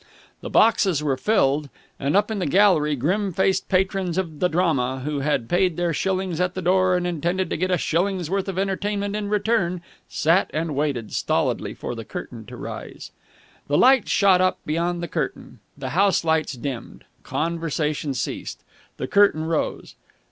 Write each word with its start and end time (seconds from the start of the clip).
The 0.39 0.49
boxes 0.49 1.03
were 1.03 1.15
filled, 1.15 1.69
and 1.99 2.17
up 2.17 2.31
in 2.31 2.39
the 2.39 2.47
gallery 2.47 2.95
grim 2.95 3.31
faced 3.31 3.69
patrons 3.69 4.17
of 4.17 4.39
the 4.39 4.47
drama, 4.49 5.01
who 5.01 5.19
had 5.19 5.47
paid 5.47 5.77
their 5.77 5.93
shillings 5.93 6.41
at 6.41 6.55
the 6.55 6.61
door 6.63 6.97
and 6.97 7.05
intended 7.05 7.51
to 7.51 7.55
get 7.55 7.69
a 7.69 7.77
shilling's 7.77 8.27
worth 8.27 8.47
of 8.47 8.57
entertainment 8.57 9.15
in 9.15 9.29
return, 9.29 9.79
sat 10.09 10.49
and 10.55 10.73
waited 10.73 11.13
stolidly 11.13 11.75
for 11.75 11.93
the 11.93 12.03
curtain 12.03 12.47
to 12.47 12.57
rise. 12.57 13.11
The 13.67 13.77
lights 13.77 14.09
shot 14.09 14.41
up 14.41 14.57
beyond 14.65 15.03
the 15.03 15.07
curtain. 15.07 15.59
The 15.77 15.89
house 15.89 16.23
lights 16.23 16.53
dimmed. 16.53 17.03
Conversation 17.21 18.15
ceased. 18.15 18.63
The 18.97 19.05
curtain 19.05 19.43
rose. 19.43 19.93